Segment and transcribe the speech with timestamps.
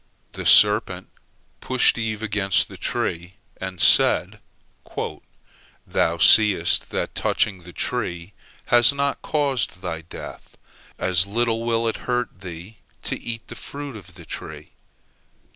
[0.31, 1.09] The serpent
[1.59, 4.39] pushed Eve against the tree, and said:
[4.95, 8.33] "Thou seest that touching the tree
[8.73, 10.57] has not caused thy death.
[10.97, 14.71] As little will it hurt thee to eat the fruit of the tree.